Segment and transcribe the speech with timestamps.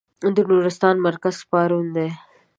[0.35, 2.09] د نورستان مرکز پارون دی.